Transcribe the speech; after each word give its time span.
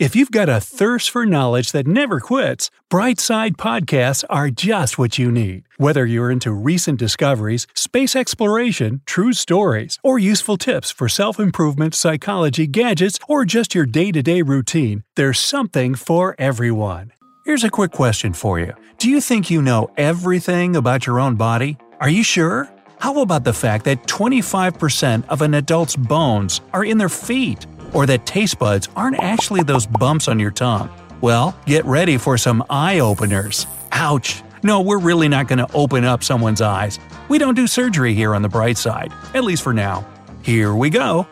If 0.00 0.16
you've 0.16 0.30
got 0.30 0.48
a 0.48 0.62
thirst 0.62 1.10
for 1.10 1.26
knowledge 1.26 1.72
that 1.72 1.86
never 1.86 2.20
quits, 2.20 2.70
Brightside 2.88 3.56
Podcasts 3.56 4.24
are 4.30 4.48
just 4.48 4.96
what 4.96 5.18
you 5.18 5.30
need. 5.30 5.64
Whether 5.76 6.06
you're 6.06 6.30
into 6.30 6.52
recent 6.52 6.98
discoveries, 6.98 7.66
space 7.74 8.16
exploration, 8.16 9.02
true 9.04 9.34
stories, 9.34 9.98
or 10.02 10.18
useful 10.18 10.56
tips 10.56 10.90
for 10.90 11.06
self 11.06 11.38
improvement, 11.38 11.94
psychology, 11.94 12.66
gadgets, 12.66 13.18
or 13.28 13.44
just 13.44 13.74
your 13.74 13.84
day 13.84 14.10
to 14.10 14.22
day 14.22 14.40
routine, 14.40 15.04
there's 15.16 15.38
something 15.38 15.94
for 15.94 16.34
everyone. 16.38 17.12
Here's 17.44 17.64
a 17.64 17.68
quick 17.68 17.92
question 17.92 18.32
for 18.32 18.58
you 18.58 18.72
Do 18.96 19.10
you 19.10 19.20
think 19.20 19.50
you 19.50 19.60
know 19.60 19.90
everything 19.98 20.76
about 20.76 21.04
your 21.06 21.20
own 21.20 21.34
body? 21.34 21.76
Are 22.00 22.08
you 22.08 22.24
sure? 22.24 22.70
How 23.00 23.20
about 23.20 23.44
the 23.44 23.52
fact 23.52 23.84
that 23.84 24.06
25% 24.06 25.28
of 25.28 25.42
an 25.42 25.52
adult's 25.52 25.96
bones 25.96 26.62
are 26.72 26.86
in 26.86 26.96
their 26.96 27.10
feet? 27.10 27.66
Or 27.92 28.06
that 28.06 28.26
taste 28.26 28.58
buds 28.58 28.88
aren't 28.96 29.18
actually 29.18 29.62
those 29.62 29.86
bumps 29.86 30.28
on 30.28 30.38
your 30.38 30.50
tongue? 30.50 30.90
Well, 31.20 31.58
get 31.66 31.84
ready 31.84 32.16
for 32.16 32.38
some 32.38 32.64
eye 32.70 33.00
openers. 33.00 33.66
Ouch! 33.92 34.42
No, 34.62 34.80
we're 34.80 34.98
really 34.98 35.28
not 35.28 35.48
going 35.48 35.58
to 35.58 35.72
open 35.72 36.04
up 36.04 36.22
someone's 36.22 36.60
eyes. 36.60 36.98
We 37.28 37.38
don't 37.38 37.54
do 37.54 37.66
surgery 37.66 38.14
here 38.14 38.34
on 38.34 38.42
the 38.42 38.48
bright 38.48 38.76
side, 38.76 39.12
at 39.34 39.44
least 39.44 39.62
for 39.62 39.72
now. 39.72 40.06
Here 40.42 40.74
we 40.74 40.90
go. 40.90 41.26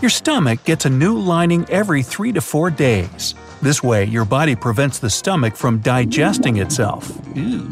Your 0.00 0.10
stomach 0.10 0.64
gets 0.64 0.84
a 0.84 0.90
new 0.90 1.18
lining 1.18 1.68
every 1.68 2.02
3 2.02 2.32
to 2.32 2.40
4 2.40 2.70
days. 2.70 3.34
This 3.62 3.82
way, 3.82 4.04
your 4.04 4.24
body 4.24 4.56
prevents 4.56 4.98
the 4.98 5.10
stomach 5.10 5.56
from 5.56 5.78
digesting 5.80 6.56
itself. 6.58 7.12
Ew. 7.34 7.70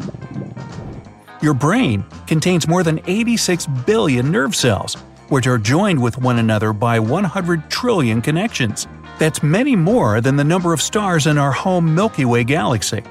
Your 1.40 1.54
brain 1.54 2.04
contains 2.26 2.68
more 2.68 2.82
than 2.82 3.00
86 3.06 3.66
billion 3.86 4.30
nerve 4.30 4.54
cells, 4.54 4.96
which 5.28 5.46
are 5.46 5.58
joined 5.58 6.02
with 6.02 6.18
one 6.18 6.38
another 6.38 6.72
by 6.72 6.98
100 6.98 7.70
trillion 7.70 8.20
connections. 8.20 8.86
That's 9.18 9.42
many 9.42 9.76
more 9.76 10.20
than 10.20 10.36
the 10.36 10.44
number 10.44 10.72
of 10.72 10.80
stars 10.80 11.26
in 11.26 11.38
our 11.38 11.52
home 11.52 11.94
Milky 11.94 12.24
Way 12.24 12.44
galaxy. 12.44 13.02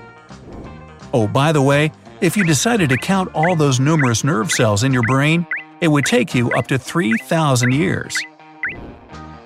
Oh, 1.13 1.27
by 1.27 1.51
the 1.51 1.61
way, 1.61 1.91
if 2.21 2.35
you 2.35 2.43
decided 2.43 2.89
to 2.89 2.97
count 2.97 3.29
all 3.33 3.55
those 3.55 3.79
numerous 3.79 4.23
nerve 4.23 4.51
cells 4.51 4.83
in 4.83 4.93
your 4.93 5.03
brain, 5.03 5.45
it 5.81 5.87
would 5.87 6.05
take 6.05 6.33
you 6.33 6.51
up 6.51 6.67
to 6.67 6.77
3,000 6.77 7.71
years. 7.71 8.17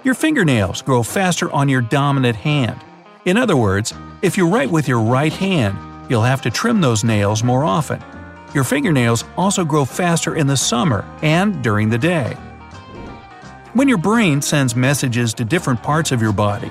Your 0.03 0.13
fingernails 0.13 0.81
grow 0.81 1.03
faster 1.03 1.51
on 1.51 1.69
your 1.69 1.81
dominant 1.81 2.37
hand. 2.37 2.79
In 3.25 3.37
other 3.37 3.57
words, 3.57 3.93
if 4.21 4.37
you 4.37 4.47
write 4.47 4.71
with 4.71 4.87
your 4.87 5.01
right 5.01 5.33
hand, 5.33 5.77
you'll 6.09 6.23
have 6.23 6.41
to 6.43 6.49
trim 6.49 6.81
those 6.81 7.03
nails 7.03 7.43
more 7.43 7.63
often. 7.63 8.01
Your 8.53 8.63
fingernails 8.63 9.23
also 9.37 9.63
grow 9.63 9.85
faster 9.85 10.35
in 10.35 10.47
the 10.47 10.57
summer 10.57 11.05
and 11.21 11.63
during 11.63 11.89
the 11.89 11.97
day. 11.97 12.35
When 13.73 13.87
your 13.87 13.99
brain 13.99 14.41
sends 14.41 14.75
messages 14.75 15.33
to 15.35 15.45
different 15.45 15.81
parts 15.81 16.11
of 16.11 16.21
your 16.21 16.33
body, 16.33 16.69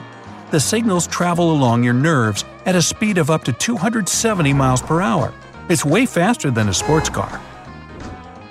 the 0.51 0.61
signals 0.61 1.07
travel 1.07 1.51
along 1.51 1.83
your 1.83 1.95
nerves 1.95 2.45
at 2.67 2.77
a 2.77 2.83
speed 2.83 3.17
of 3.17 3.31
up 3.31 3.43
to 3.45 3.55
270 3.55 4.53
miles 4.53 4.83
per 4.83 5.01
hour. 5.01 5.33
It's 5.71 5.83
way 5.83 6.05
faster 6.05 6.51
than 6.51 6.69
a 6.69 6.75
sports 6.75 7.09
car. 7.09 7.41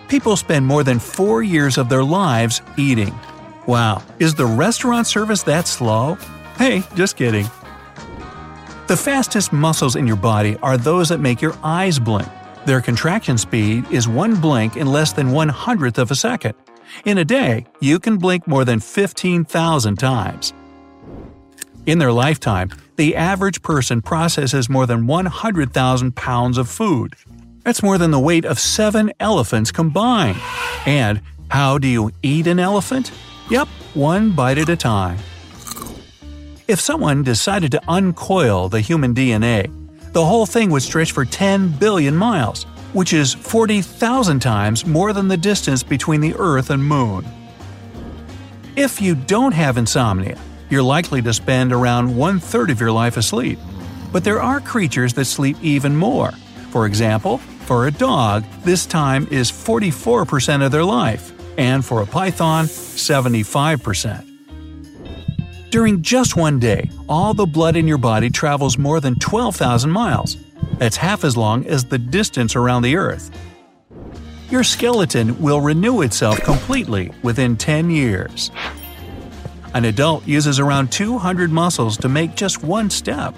People 0.07 0.35
spend 0.35 0.66
more 0.66 0.84
than 0.84 0.97
four 0.97 1.44
years 1.44 1.78
of 1.78 1.90
their 1.90 2.03
lives 2.03 2.63
eating. 2.75 3.13
Wow, 3.68 4.01
is 4.18 4.34
the 4.34 4.47
restaurant 4.47 5.06
service 5.06 5.44
that 5.44 5.68
slow? 5.68 6.18
Hey, 6.57 6.81
just 6.95 7.18
kidding. 7.18 7.45
The 8.88 8.97
fastest 8.97 9.53
muscles 9.53 9.95
in 9.95 10.07
your 10.07 10.16
body 10.16 10.57
are 10.63 10.75
those 10.75 11.09
that 11.09 11.19
make 11.19 11.40
your 11.40 11.56
eyes 11.63 12.00
blink. 12.00 12.28
Their 12.66 12.81
contraction 12.81 13.38
speed 13.38 13.85
is 13.91 14.07
one 14.07 14.41
blink 14.41 14.75
in 14.75 14.88
less 14.88 15.13
than 15.13 15.34
one 15.34 15.50
hundredth 15.50 16.00
of 16.00 16.09
a 16.09 16.16
second. 16.16 16.56
In 17.05 17.17
a 17.17 17.25
day, 17.25 17.66
you 17.79 18.00
can 18.00 18.17
blink 18.17 18.47
more 18.47 18.66
than 18.66 18.79
15,000 18.79 19.97
times. 19.97 20.53
In 21.85 22.00
their 22.00 22.11
lifetime, 22.11 22.69
the 22.97 23.16
average 23.16 23.61
person 23.61 24.01
processes 24.01 24.69
more 24.69 24.85
than 24.85 25.07
100,000 25.07 26.16
pounds 26.16 26.57
of 26.57 26.69
food. 26.69 27.16
That's 27.63 27.81
more 27.81 27.97
than 27.97 28.11
the 28.11 28.19
weight 28.19 28.45
of 28.45 28.59
seven 28.59 29.11
elephants 29.19 29.72
combined. 29.72 30.38
And 30.85 31.22
how 31.50 31.77
do 31.77 31.88
you 31.88 32.11
eat 32.22 32.47
an 32.47 32.59
elephant? 32.59 33.11
Yep, 33.50 33.67
one 33.94 34.31
bite 34.31 34.57
at 34.57 34.69
a 34.69 34.75
time. 34.75 35.17
If 36.67 36.79
someone 36.79 37.23
decided 37.23 37.71
to 37.71 37.81
uncoil 37.88 38.69
the 38.69 38.81
human 38.81 39.16
DNA, 39.16 39.71
the 40.13 40.25
whole 40.25 40.45
thing 40.45 40.69
would 40.69 40.83
stretch 40.83 41.11
for 41.11 41.25
10 41.25 41.69
billion 41.79 42.16
miles, 42.16 42.66
which 42.94 43.13
is 43.13 43.33
40,000 43.33 44.39
times 44.39 44.85
more 44.85 45.13
than 45.13 45.27
the 45.27 45.38
distance 45.38 45.83
between 45.83 46.22
the 46.22 46.35
Earth 46.35 46.69
and 46.69 46.83
Moon. 46.83 47.25
If 48.75 49.01
you 49.01 49.16
don't 49.16 49.53
have 49.53 49.77
insomnia, 49.77 50.38
you're 50.69 50.83
likely 50.83 51.22
to 51.22 51.33
spend 51.33 51.73
around 51.73 52.16
one 52.16 52.39
third 52.39 52.69
of 52.69 52.79
your 52.79 52.91
life 52.91 53.17
asleep. 53.17 53.59
But 54.11 54.23
there 54.23 54.41
are 54.41 54.59
creatures 54.59 55.13
that 55.13 55.25
sleep 55.25 55.57
even 55.61 55.95
more. 55.95 56.31
For 56.72 56.85
example, 56.85 57.39
for 57.66 57.88
a 57.88 57.91
dog, 57.91 58.44
this 58.63 58.85
time 58.85 59.27
is 59.29 59.51
44% 59.51 60.66
of 60.66 60.71
their 60.71 60.83
life, 60.83 61.33
and 61.57 61.85
for 61.85 62.01
a 62.01 62.06
python, 62.06 62.66
75%. 62.66 64.25
During 65.69 66.01
just 66.01 66.35
one 66.35 66.57
day, 66.57 66.89
all 67.07 67.35
the 67.35 67.45
blood 67.45 67.75
in 67.75 67.88
your 67.88 68.00
body 68.00 68.31
travels 68.31 68.77
more 68.79 69.00
than 69.00 69.16
12,000 69.19 69.91
miles. 69.91 70.35
That's 70.79 70.97
half 70.97 71.23
as 71.23 71.38
long 71.38 71.67
as 71.67 71.85
the 71.85 72.00
distance 72.00 72.56
around 72.56 72.81
the 72.81 72.95
Earth. 72.95 73.29
Your 74.50 74.63
skeleton 74.63 75.40
will 75.40 75.62
renew 75.62 76.01
itself 76.01 76.41
completely 76.41 77.12
within 77.22 77.56
10 77.56 77.91
years. 77.91 78.50
An 79.75 79.85
adult 79.85 80.28
uses 80.28 80.59
around 80.59 80.91
200 80.91 81.51
muscles 81.51 81.97
to 81.97 82.09
make 82.09 82.35
just 82.35 82.63
one 82.63 82.89
step. 82.89 83.35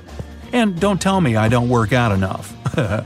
And 0.53 0.79
don't 0.79 1.01
tell 1.01 1.19
me 1.19 1.35
I 1.35 1.49
don't 1.49 1.67
work 1.67 1.91
out 1.91 2.13
enough. 2.13 2.55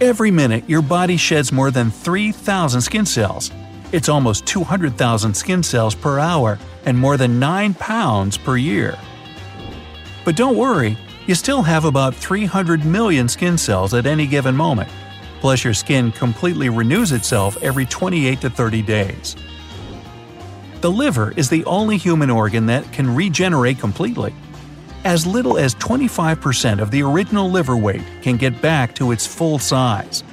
Every 0.00 0.30
minute, 0.30 0.68
your 0.68 0.82
body 0.82 1.16
sheds 1.16 1.52
more 1.52 1.70
than 1.70 1.90
3,000 1.90 2.80
skin 2.80 3.06
cells. 3.06 3.50
It's 3.92 4.08
almost 4.08 4.46
200,000 4.46 5.34
skin 5.34 5.62
cells 5.62 5.94
per 5.94 6.18
hour 6.18 6.58
and 6.84 6.98
more 6.98 7.16
than 7.16 7.38
9 7.38 7.74
pounds 7.74 8.36
per 8.36 8.56
year. 8.56 8.98
But 10.24 10.36
don't 10.36 10.56
worry, 10.56 10.98
you 11.30 11.36
still 11.36 11.62
have 11.62 11.84
about 11.84 12.12
300 12.12 12.84
million 12.84 13.28
skin 13.28 13.56
cells 13.56 13.94
at 13.94 14.04
any 14.04 14.26
given 14.26 14.56
moment. 14.56 14.90
Plus, 15.38 15.62
your 15.62 15.74
skin 15.74 16.10
completely 16.10 16.68
renews 16.68 17.12
itself 17.12 17.56
every 17.62 17.86
28 17.86 18.40
to 18.40 18.50
30 18.50 18.82
days. 18.82 19.36
The 20.80 20.90
liver 20.90 21.32
is 21.36 21.48
the 21.48 21.64
only 21.66 21.98
human 21.98 22.30
organ 22.30 22.66
that 22.66 22.92
can 22.92 23.14
regenerate 23.14 23.78
completely. 23.78 24.34
As 25.04 25.24
little 25.24 25.56
as 25.56 25.76
25% 25.76 26.82
of 26.82 26.90
the 26.90 27.04
original 27.04 27.48
liver 27.48 27.76
weight 27.76 28.02
can 28.22 28.36
get 28.36 28.60
back 28.60 28.92
to 28.96 29.12
its 29.12 29.24
full 29.24 29.60
size. 29.60 30.24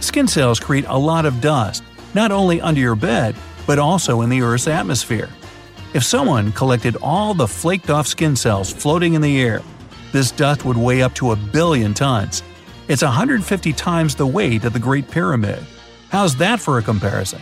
Skin 0.00 0.26
cells 0.26 0.58
create 0.58 0.86
a 0.88 0.98
lot 0.98 1.24
of 1.24 1.40
dust, 1.40 1.84
not 2.14 2.32
only 2.32 2.60
under 2.60 2.80
your 2.80 2.96
bed, 2.96 3.36
but 3.64 3.78
also 3.78 4.22
in 4.22 4.28
the 4.28 4.42
Earth's 4.42 4.66
atmosphere. 4.66 5.28
If 5.94 6.04
someone 6.04 6.52
collected 6.52 6.96
all 7.00 7.32
the 7.32 7.48
flaked 7.48 7.88
off 7.88 8.06
skin 8.06 8.36
cells 8.36 8.70
floating 8.70 9.14
in 9.14 9.22
the 9.22 9.40
air, 9.40 9.62
this 10.12 10.30
dust 10.30 10.66
would 10.66 10.76
weigh 10.76 11.00
up 11.00 11.14
to 11.14 11.32
a 11.32 11.36
billion 11.36 11.94
tons. 11.94 12.42
It's 12.88 13.02
150 13.02 13.72
times 13.72 14.14
the 14.14 14.26
weight 14.26 14.64
of 14.64 14.74
the 14.74 14.78
Great 14.78 15.10
Pyramid. 15.10 15.64
How's 16.10 16.36
that 16.36 16.60
for 16.60 16.76
a 16.76 16.82
comparison? 16.82 17.40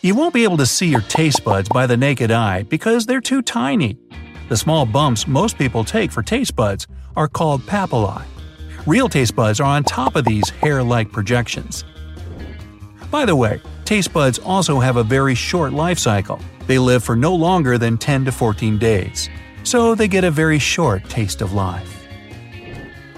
You 0.00 0.14
won't 0.14 0.32
be 0.32 0.44
able 0.44 0.56
to 0.56 0.66
see 0.66 0.86
your 0.86 1.02
taste 1.02 1.44
buds 1.44 1.68
by 1.68 1.86
the 1.86 1.96
naked 1.96 2.30
eye 2.30 2.62
because 2.62 3.04
they're 3.04 3.20
too 3.20 3.42
tiny. 3.42 3.98
The 4.48 4.56
small 4.56 4.86
bumps 4.86 5.26
most 5.26 5.58
people 5.58 5.84
take 5.84 6.10
for 6.10 6.22
taste 6.22 6.56
buds 6.56 6.86
are 7.16 7.28
called 7.28 7.60
papillae. 7.66 8.24
Real 8.86 9.10
taste 9.10 9.36
buds 9.36 9.60
are 9.60 9.64
on 9.64 9.84
top 9.84 10.16
of 10.16 10.24
these 10.24 10.48
hair 10.48 10.82
like 10.82 11.12
projections. 11.12 11.84
By 13.10 13.26
the 13.26 13.36
way, 13.36 13.60
taste 13.84 14.14
buds 14.14 14.38
also 14.38 14.80
have 14.80 14.96
a 14.96 15.04
very 15.04 15.34
short 15.34 15.74
life 15.74 15.98
cycle. 15.98 16.40
They 16.70 16.78
live 16.78 17.02
for 17.02 17.16
no 17.16 17.34
longer 17.34 17.78
than 17.78 17.98
10 17.98 18.26
to 18.26 18.30
14 18.30 18.78
days, 18.78 19.28
so 19.64 19.96
they 19.96 20.06
get 20.06 20.22
a 20.22 20.30
very 20.30 20.60
short 20.60 21.02
taste 21.10 21.42
of 21.42 21.52
life. 21.52 22.06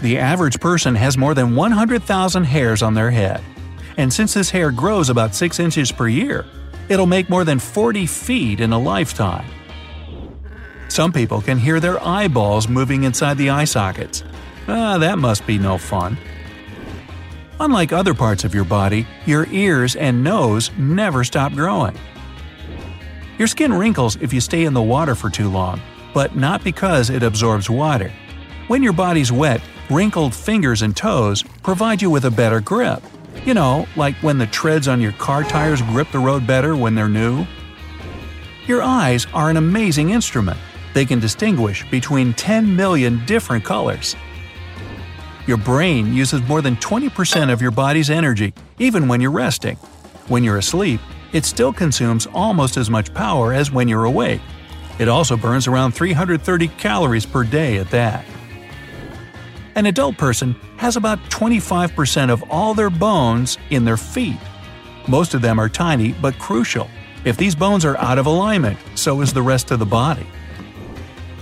The 0.01 0.17
average 0.17 0.59
person 0.59 0.95
has 0.95 1.19
more 1.19 1.35
than 1.35 1.55
100,000 1.55 2.45
hairs 2.45 2.83
on 2.83 2.95
their 2.95 3.11
head, 3.11 3.43
and 3.99 4.11
since 4.11 4.33
this 4.33 4.49
hair 4.49 4.71
grows 4.71 5.11
about 5.11 5.35
6 5.35 5.61
inches 5.61 5.93
per 5.93 6.09
year, 6.09 6.47
it'll 6.89 7.05
make 7.05 7.29
more 7.29 7.45
than 7.45 7.59
40 7.59 8.07
feet 8.07 8.59
in 8.59 8.73
a 8.73 8.79
lifetime. 8.79 9.45
Some 10.89 11.13
people 11.13 11.43
can 11.43 11.59
hear 11.59 11.79
their 11.79 12.03
eyeballs 12.03 12.69
moving 12.69 13.05
inside 13.05 13.37
the 13.37 13.51
eye 13.51 13.67
sockets. 13.67 14.25
Ah, 14.67 14.97
that 14.97 15.19
must 15.19 15.47
be 15.47 15.59
no 15.59 15.77
fun. 15.77 16.17
Unlike 17.61 17.93
other 17.93 18.15
parts 18.15 18.45
of 18.45 18.55
your 18.55 18.65
body, 18.65 19.07
your 19.27 19.47
ears 19.51 19.95
and 19.95 20.25
nose 20.25 20.71
never 20.79 21.23
stop 21.23 21.53
growing. 21.53 21.99
Your 23.39 23.49
skin 23.49 23.73
wrinkles 23.73 24.17
if 24.21 24.33
you 24.33 24.41
stay 24.41 24.65
in 24.65 24.75
the 24.75 24.83
water 24.83 25.15
for 25.15 25.31
too 25.31 25.49
long, 25.49 25.81
but 26.13 26.37
not 26.37 26.63
because 26.63 27.09
it 27.09 27.23
absorbs 27.23 27.71
water. 27.71 28.13
When 28.69 28.83
your 28.83 28.93
body's 28.93 29.33
wet, 29.33 29.63
wrinkled 29.91 30.35
fingers 30.35 30.83
and 30.83 30.97
toes 30.97 31.43
provide 31.63 32.03
you 32.03 32.11
with 32.11 32.27
a 32.27 32.31
better 32.31 32.61
grip. 32.61 33.03
You 33.47 33.55
know, 33.55 33.87
like 33.97 34.15
when 34.17 34.37
the 34.37 34.47
treads 34.47 34.87
on 34.87 35.01
your 35.01 35.13
car 35.13 35.45
tires 35.45 35.81
grip 35.83 36.11
the 36.13 36.19
road 36.19 36.47
better 36.47 36.77
when 36.77 36.95
they're 36.95 37.09
new. 37.09 37.47
Your 38.67 38.83
eyes 38.83 39.27
are 39.33 39.51
an 39.51 39.57
amazing 39.57 40.11
instrument. 40.11 40.59
They 40.95 41.07
can 41.07 41.19
distinguish 41.19 41.91
between 41.91 42.35
10 42.35 42.77
million 42.77 43.25
different 43.25 43.65
colors. 43.65 44.15
Your 45.47 45.57
brain 45.57 46.13
uses 46.13 46.43
more 46.43 46.61
than 46.61 46.77
20% 46.77 47.53
of 47.53 47.63
your 47.63 47.73
body's 47.73 48.11
energy, 48.11 48.53
even 48.79 49.09
when 49.09 49.21
you're 49.21 49.31
resting. 49.31 49.77
When 50.29 50.45
you're 50.45 50.59
asleep, 50.59 51.01
it 51.33 51.45
still 51.45 51.73
consumes 51.73 52.27
almost 52.27 52.77
as 52.77 52.91
much 52.91 53.13
power 53.15 53.53
as 53.53 53.71
when 53.71 53.89
you're 53.89 54.05
awake. 54.05 54.41
It 54.99 55.09
also 55.09 55.37
burns 55.37 55.67
around 55.67 55.93
330 55.93 56.69
calories 56.69 57.27
per 57.27 57.45
day 57.45 57.79
at 57.79 57.91
that. 57.91 58.25
An 59.75 59.87
adult 59.87 60.19
person 60.19 60.55
has 60.77 60.97
about 60.97 61.19
25% 61.31 62.31
of 62.31 62.45
all 62.51 62.75
their 62.75 62.91
bones 62.91 63.57
in 63.71 63.85
their 63.85 63.97
feet. 63.97 64.37
Most 65.09 65.35
of 65.35 65.41
them 65.43 65.59
are 65.59 65.69
tiny 65.69 66.13
but 66.13 66.39
crucial. 66.39 66.89
If 67.25 67.37
these 67.37 67.55
bones 67.55 67.85
are 67.85 67.97
out 67.99 68.19
of 68.19 68.27
alignment, 68.27 68.79
so 68.95 69.21
is 69.23 69.33
the 69.33 69.43
rest 69.43 69.71
of 69.71 69.79
the 69.79 69.87
body. 69.87 70.27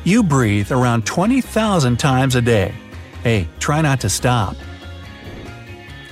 You 0.05 0.23
breathe 0.23 0.71
around 0.71 1.05
20,000 1.07 1.99
times 1.99 2.35
a 2.35 2.41
day. 2.41 2.75
Hey, 3.23 3.49
try 3.59 3.81
not 3.81 4.01
to 4.01 4.09
stop. 4.09 4.57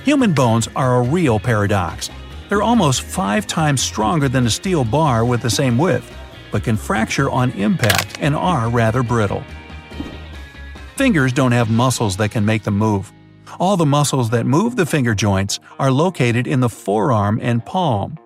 Human 0.03 0.33
bones 0.33 0.67
are 0.75 0.97
a 0.97 1.01
real 1.01 1.39
paradox. 1.39 2.09
They're 2.49 2.63
almost 2.63 3.03
five 3.03 3.45
times 3.45 3.79
stronger 3.79 4.27
than 4.27 4.47
a 4.47 4.49
steel 4.49 4.83
bar 4.83 5.23
with 5.23 5.43
the 5.43 5.51
same 5.51 5.77
width, 5.77 6.11
but 6.51 6.63
can 6.63 6.77
fracture 6.77 7.29
on 7.29 7.51
impact 7.51 8.17
and 8.19 8.35
are 8.35 8.69
rather 8.69 9.03
brittle. 9.03 9.43
Fingers 10.95 11.31
don't 11.31 11.51
have 11.51 11.69
muscles 11.69 12.17
that 12.17 12.31
can 12.31 12.43
make 12.43 12.63
them 12.63 12.75
move. 12.75 13.13
All 13.59 13.77
the 13.77 13.85
muscles 13.85 14.31
that 14.31 14.47
move 14.47 14.75
the 14.75 14.85
finger 14.87 15.13
joints 15.13 15.59
are 15.77 15.91
located 15.91 16.47
in 16.47 16.59
the 16.59 16.69
forearm 16.69 17.39
and 17.41 17.63
palm. 17.63 18.17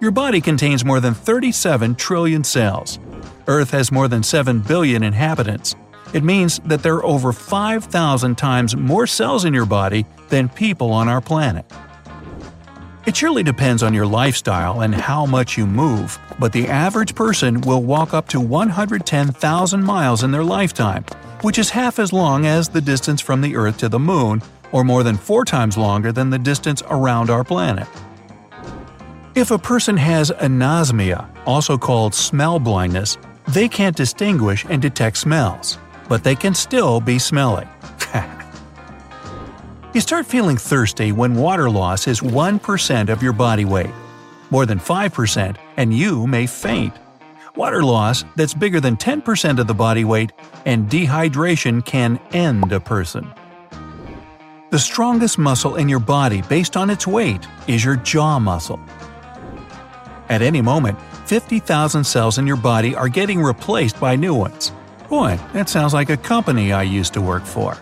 Your 0.00 0.10
body 0.10 0.42
contains 0.42 0.84
more 0.84 1.00
than 1.00 1.14
37 1.14 1.94
trillion 1.94 2.44
cells. 2.44 2.98
Earth 3.46 3.70
has 3.70 3.90
more 3.90 4.08
than 4.08 4.22
7 4.22 4.60
billion 4.60 5.02
inhabitants. 5.02 5.74
It 6.12 6.22
means 6.22 6.58
that 6.66 6.82
there 6.82 6.96
are 6.96 7.04
over 7.06 7.32
5,000 7.32 8.36
times 8.36 8.76
more 8.76 9.06
cells 9.06 9.46
in 9.46 9.54
your 9.54 9.66
body 9.66 10.04
than 10.28 10.50
people 10.50 10.92
on 10.92 11.08
our 11.08 11.22
planet. 11.22 11.64
It 13.06 13.14
surely 13.14 13.42
depends 13.42 13.82
on 13.82 13.92
your 13.92 14.06
lifestyle 14.06 14.80
and 14.80 14.94
how 14.94 15.26
much 15.26 15.58
you 15.58 15.66
move, 15.66 16.18
but 16.38 16.52
the 16.52 16.68
average 16.68 17.14
person 17.14 17.60
will 17.60 17.82
walk 17.82 18.14
up 18.14 18.28
to 18.28 18.40
110,000 18.40 19.84
miles 19.84 20.22
in 20.22 20.30
their 20.30 20.42
lifetime, 20.42 21.04
which 21.42 21.58
is 21.58 21.68
half 21.68 21.98
as 21.98 22.14
long 22.14 22.46
as 22.46 22.70
the 22.70 22.80
distance 22.80 23.20
from 23.20 23.42
the 23.42 23.56
Earth 23.56 23.76
to 23.78 23.90
the 23.90 23.98
Moon, 23.98 24.40
or 24.72 24.84
more 24.84 25.02
than 25.02 25.18
four 25.18 25.44
times 25.44 25.76
longer 25.76 26.12
than 26.12 26.30
the 26.30 26.38
distance 26.38 26.82
around 26.88 27.28
our 27.28 27.44
planet. 27.44 27.86
If 29.34 29.50
a 29.50 29.58
person 29.58 29.98
has 29.98 30.30
anosmia, 30.30 31.28
also 31.44 31.76
called 31.76 32.14
smell 32.14 32.58
blindness, 32.58 33.18
they 33.48 33.68
can't 33.68 33.94
distinguish 33.94 34.64
and 34.70 34.80
detect 34.80 35.18
smells, 35.18 35.76
but 36.08 36.24
they 36.24 36.34
can 36.34 36.54
still 36.54 37.02
be 37.02 37.18
smelly. 37.18 37.66
You 39.94 40.00
start 40.00 40.26
feeling 40.26 40.56
thirsty 40.56 41.12
when 41.12 41.36
water 41.36 41.70
loss 41.70 42.08
is 42.08 42.20
1% 42.20 43.08
of 43.08 43.22
your 43.22 43.32
body 43.32 43.64
weight. 43.64 43.92
More 44.50 44.66
than 44.66 44.80
5%, 44.80 45.56
and 45.76 45.94
you 45.94 46.26
may 46.26 46.48
faint. 46.48 46.94
Water 47.54 47.84
loss 47.84 48.24
that's 48.34 48.54
bigger 48.54 48.80
than 48.80 48.96
10% 48.96 49.60
of 49.60 49.68
the 49.68 49.72
body 49.74 50.02
weight 50.02 50.32
and 50.66 50.90
dehydration 50.90 51.84
can 51.84 52.18
end 52.32 52.72
a 52.72 52.80
person. 52.80 53.32
The 54.70 54.80
strongest 54.80 55.38
muscle 55.38 55.76
in 55.76 55.88
your 55.88 56.00
body 56.00 56.42
based 56.42 56.76
on 56.76 56.90
its 56.90 57.06
weight 57.06 57.46
is 57.68 57.84
your 57.84 57.94
jaw 57.94 58.40
muscle. 58.40 58.80
At 60.28 60.42
any 60.42 60.60
moment, 60.60 61.00
50,000 61.26 62.02
cells 62.02 62.38
in 62.38 62.48
your 62.48 62.56
body 62.56 62.96
are 62.96 63.08
getting 63.08 63.40
replaced 63.40 64.00
by 64.00 64.16
new 64.16 64.34
ones. 64.34 64.72
Boy, 65.08 65.38
that 65.52 65.68
sounds 65.68 65.94
like 65.94 66.10
a 66.10 66.16
company 66.16 66.72
I 66.72 66.82
used 66.82 67.14
to 67.14 67.20
work 67.20 67.44
for. 67.44 67.78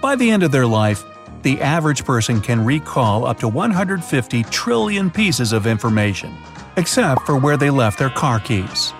By 0.00 0.14
the 0.14 0.30
end 0.30 0.42
of 0.42 0.52
their 0.52 0.66
life, 0.66 1.04
the 1.42 1.60
average 1.60 2.04
person 2.04 2.40
can 2.40 2.64
recall 2.64 3.24
up 3.26 3.38
to 3.40 3.48
150 3.48 4.42
trillion 4.44 5.10
pieces 5.10 5.52
of 5.52 5.66
information, 5.66 6.34
except 6.76 7.24
for 7.24 7.38
where 7.38 7.56
they 7.56 7.70
left 7.70 7.98
their 7.98 8.10
car 8.10 8.38
keys. 8.40 8.92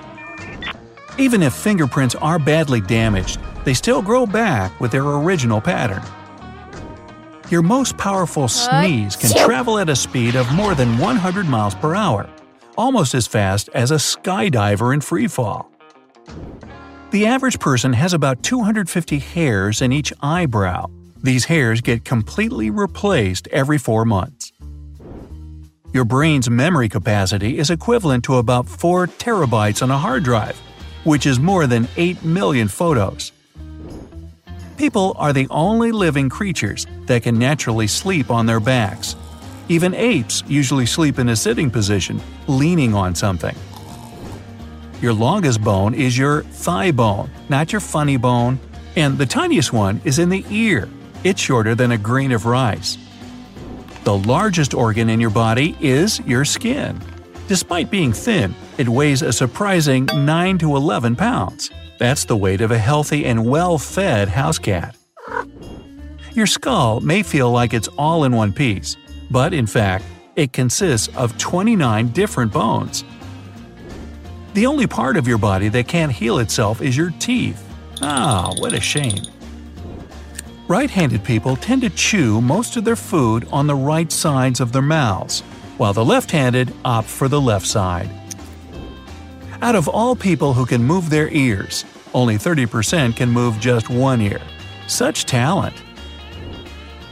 Even 1.19 1.43
if 1.43 1.55
fingerprints 1.55 2.15
are 2.15 2.39
badly 2.39 2.81
damaged, 2.81 3.41
they 3.65 3.75
still 3.75 4.01
grow 4.01 4.27
back 4.27 4.79
with 4.81 4.91
their 4.91 5.05
original 5.05 5.61
pattern. 5.61 6.03
Your 7.51 7.63
most 7.63 7.97
powerful 7.97 8.49
sneeze 8.49 9.17
can 9.17 9.31
travel 9.45 9.79
at 9.79 9.89
a 9.89 9.97
speed 9.97 10.35
of 10.35 10.51
more 10.53 10.75
than 10.75 10.99
100 10.99 11.47
miles 11.47 11.75
per 11.75 11.95
hour, 11.95 12.29
almost 12.77 13.15
as 13.15 13.27
fast 13.27 13.69
as 13.75 13.91
a 13.91 13.97
skydiver 13.97 14.93
in 14.93 15.01
freefall. 15.01 15.67
The 17.17 17.25
average 17.25 17.59
person 17.61 17.95
has 17.95 18.13
about 18.13 18.43
250 18.43 19.19
hairs 19.21 19.81
in 19.81 19.91
each 19.91 20.13
eyebrow. 20.21 20.91
These 21.23 21.47
hairs 21.47 21.81
get 21.81 22.05
completely 22.05 22.69
replaced 22.69 23.49
every 23.49 23.79
four 23.79 24.05
months. 24.05 24.53
Your 25.95 26.05
brain's 26.05 26.51
memory 26.51 26.91
capacity 26.91 27.57
is 27.57 27.71
equivalent 27.71 28.25
to 28.25 28.37
about 28.37 28.69
4 28.69 29.07
terabytes 29.07 29.83
on 29.83 29.91
a 29.91 29.97
hard 29.97 30.25
drive, 30.25 30.59
which 31.05 31.25
is 31.25 31.41
more 31.41 31.67
than 31.67 31.89
8 31.97 32.23
million 32.23 32.69
photos. 32.69 33.33
People 34.77 35.15
are 35.17 35.33
the 35.33 35.49
only 35.49 35.93
living 35.93 36.29
creatures 36.29 36.87
that 37.07 37.23
can 37.23 37.39
naturally 37.39 37.87
sleep 37.87 38.31
on 38.31 38.45
their 38.45 38.61
backs. 38.61 39.17
Even 39.71 39.95
apes 39.95 40.45
usually 40.49 40.85
sleep 40.85 41.19
in 41.19 41.31
a 41.31 41.37
sitting 41.37 41.71
position, 41.71 42.21
leaning 42.47 42.93
on 42.93 43.15
something. 43.15 43.57
Your 45.03 45.13
longest 45.13 45.63
bone 45.63 45.93
is 45.93 46.17
your 46.17 46.43
thigh 46.43 46.91
bone, 46.91 47.31
not 47.50 47.71
your 47.71 47.81
funny 47.81 48.17
bone. 48.17 48.59
And 48.97 49.19
the 49.19 49.26
tiniest 49.26 49.73
one 49.73 50.00
is 50.05 50.19
in 50.19 50.31
the 50.31 50.45
ear. 50.49 50.88
It's 51.23 51.41
shorter 51.41 51.75
than 51.75 51.93
a 51.93 51.99
grain 51.99 52.33
of 52.33 52.47
rice. 52.47 52.97
The 54.05 54.17
largest 54.17 54.73
organ 54.73 55.11
in 55.11 55.21
your 55.21 55.31
body 55.31 55.76
is 55.81 56.21
your 56.21 56.47
skin. 56.47 56.99
Despite 57.47 57.91
being 57.91 58.12
thin, 58.12 58.55
it 58.79 58.88
weighs 58.88 59.21
a 59.21 59.33
surprising 59.33 60.07
9 60.15 60.59
to 60.59 60.76
11 60.76 61.15
pounds. 61.15 61.71
That's 61.99 62.25
the 62.25 62.37
weight 62.37 62.62
of 62.62 62.71
a 62.71 62.79
healthy 62.79 63.26
and 63.26 63.47
well 63.47 63.76
fed 63.79 64.29
house 64.29 64.59
cat. 64.59 64.97
Your 66.33 66.47
skull 66.47 67.00
may 67.00 67.23
feel 67.23 67.50
like 67.50 67.75
it's 67.75 67.88
all 67.99 68.25
in 68.25 68.35
one 68.35 68.53
piece, 68.53 68.97
but 69.31 69.53
in 69.53 69.67
fact, 69.67 70.05
it 70.37 70.53
consists 70.53 71.09
of 71.17 71.37
29 71.37 72.09
different 72.09 72.53
bones. 72.53 73.05
The 74.57 74.65
only 74.65 74.87
part 74.87 75.19
of 75.19 75.29
your 75.29 75.37
body 75.37 75.69
that 75.69 75.87
can't 75.87 76.11
heal 76.11 76.39
itself 76.39 76.81
is 76.81 76.97
your 76.97 77.11
teeth. 77.19 77.63
Ah, 78.01 78.55
what 78.57 78.73
a 78.73 78.81
shame. 78.81 79.23
Right 80.67 80.89
handed 80.89 81.23
people 81.25 81.57
tend 81.57 81.83
to 81.83 81.91
chew 81.91 82.41
most 82.41 82.75
of 82.79 82.85
their 82.87 82.97
food 82.97 83.47
on 83.53 83.67
the 83.67 83.75
right 83.75 84.11
sides 84.11 84.61
of 84.61 84.73
their 84.73 84.81
mouths, 84.81 85.43
while 85.77 85.93
the 85.93 86.03
left 86.03 86.31
handed 86.31 86.73
opt 86.87 87.07
for 87.07 87.29
the 87.29 87.39
left 87.39 87.67
side. 87.67 88.09
Out 89.61 89.75
of 89.75 89.89
all 89.89 90.17
people 90.17 90.55
who 90.55 90.65
can 90.65 90.83
move 90.83 91.11
their 91.11 91.29
ears, 91.29 91.85
only 92.15 92.37
30% 92.37 93.15
can 93.15 93.29
move 93.29 93.61
just 93.61 93.91
one 93.91 94.23
ear. 94.23 94.41
Such 94.87 95.27
talent! 95.27 95.77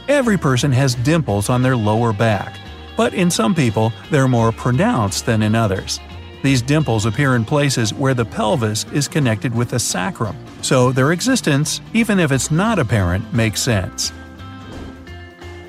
Every 0.07 0.39
person 0.39 0.71
has 0.71 0.95
dimples 0.95 1.49
on 1.49 1.61
their 1.61 1.77
lower 1.77 2.11
back, 2.11 2.57
but 2.97 3.13
in 3.13 3.29
some 3.29 3.53
people 3.53 3.93
they're 4.09 4.27
more 4.27 4.51
pronounced 4.51 5.27
than 5.27 5.43
in 5.43 5.53
others. 5.53 5.99
These 6.45 6.61
dimples 6.61 7.07
appear 7.07 7.35
in 7.35 7.43
places 7.43 7.91
where 7.91 8.13
the 8.13 8.23
pelvis 8.23 8.85
is 8.93 9.07
connected 9.07 9.55
with 9.55 9.71
the 9.71 9.79
sacrum, 9.79 10.37
so 10.61 10.91
their 10.91 11.11
existence, 11.11 11.81
even 11.91 12.19
if 12.19 12.31
it's 12.31 12.51
not 12.51 12.77
apparent, 12.77 13.33
makes 13.33 13.59
sense. 13.63 14.13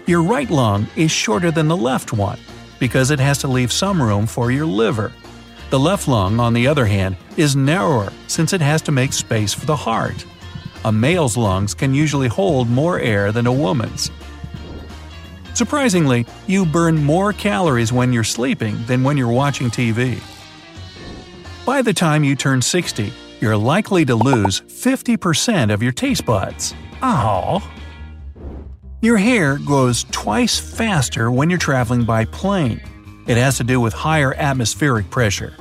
Your 0.06 0.22
right 0.22 0.50
lung 0.50 0.86
is 0.94 1.10
shorter 1.10 1.50
than 1.50 1.66
the 1.66 1.76
left 1.78 2.12
one 2.12 2.38
because 2.78 3.10
it 3.10 3.18
has 3.18 3.38
to 3.38 3.48
leave 3.48 3.72
some 3.72 4.02
room 4.02 4.26
for 4.26 4.50
your 4.50 4.66
liver. 4.66 5.14
The 5.70 5.80
left 5.80 6.08
lung, 6.08 6.38
on 6.40 6.52
the 6.52 6.66
other 6.66 6.84
hand, 6.84 7.16
is 7.38 7.56
narrower 7.56 8.12
since 8.26 8.52
it 8.52 8.60
has 8.60 8.82
to 8.82 8.92
make 8.92 9.14
space 9.14 9.54
for 9.54 9.64
the 9.64 9.74
heart. 9.74 10.26
A 10.84 10.92
male's 10.92 11.38
lungs 11.38 11.72
can 11.72 11.94
usually 11.94 12.28
hold 12.28 12.68
more 12.68 13.00
air 13.00 13.32
than 13.32 13.46
a 13.46 13.50
woman's. 13.66 14.10
Surprisingly, 15.54 16.26
you 16.46 16.66
burn 16.66 17.02
more 17.02 17.32
calories 17.32 17.94
when 17.94 18.12
you're 18.12 18.22
sleeping 18.22 18.76
than 18.84 19.02
when 19.02 19.16
you're 19.16 19.26
watching 19.26 19.70
TV. 19.70 20.20
By 21.66 21.82
the 21.82 21.92
time 21.92 22.22
you 22.22 22.36
turn 22.36 22.62
60, 22.62 23.12
you're 23.40 23.56
likely 23.56 24.04
to 24.04 24.14
lose 24.14 24.60
50% 24.60 25.74
of 25.74 25.82
your 25.82 25.90
taste 25.90 26.24
buds. 26.24 26.76
Oh. 27.02 27.60
Your 29.02 29.16
hair 29.16 29.58
grows 29.58 30.04
twice 30.12 30.60
faster 30.60 31.28
when 31.32 31.50
you're 31.50 31.58
traveling 31.58 32.04
by 32.04 32.24
plane. 32.26 32.80
It 33.26 33.36
has 33.36 33.56
to 33.56 33.64
do 33.64 33.80
with 33.80 33.92
higher 33.92 34.32
atmospheric 34.34 35.10
pressure. 35.10 35.56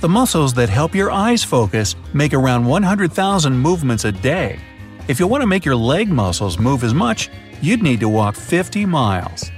The 0.00 0.08
muscles 0.08 0.54
that 0.54 0.68
help 0.68 0.94
your 0.94 1.10
eyes 1.10 1.42
focus 1.42 1.96
make 2.12 2.32
around 2.32 2.64
100,000 2.64 3.52
movements 3.52 4.04
a 4.04 4.12
day. 4.12 4.60
If 5.08 5.18
you 5.18 5.26
want 5.26 5.40
to 5.40 5.48
make 5.48 5.64
your 5.64 5.74
leg 5.74 6.08
muscles 6.08 6.56
move 6.56 6.84
as 6.84 6.94
much, 6.94 7.30
you'd 7.60 7.82
need 7.82 7.98
to 7.98 8.08
walk 8.08 8.36
50 8.36 8.86
miles. 8.86 9.50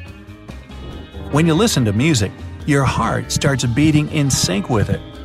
When 1.31 1.47
you 1.47 1.53
listen 1.53 1.85
to 1.85 1.93
music, 1.93 2.33
your 2.65 2.85
heart 2.85 3.31
starts 3.31 3.67
beating 3.67 4.09
in 4.13 4.31
sync 4.31 4.71
with 4.71 4.89
it. 4.89 5.16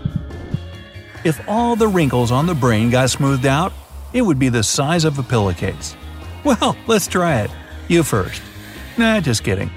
If 1.23 1.39
all 1.47 1.75
the 1.75 1.87
wrinkles 1.87 2.31
on 2.31 2.47
the 2.47 2.55
brain 2.55 2.89
got 2.89 3.11
smoothed 3.11 3.45
out, 3.45 3.73
it 4.11 4.23
would 4.23 4.39
be 4.39 4.49
the 4.49 4.63
size 4.63 5.05
of 5.05 5.19
a 5.19 5.23
pillowcase. 5.23 5.95
Well, 6.43 6.75
let's 6.87 7.05
try 7.07 7.41
it. 7.41 7.51
You 7.87 8.01
first. 8.01 8.41
Nah, 8.97 9.19
just 9.19 9.43
kidding. 9.43 9.69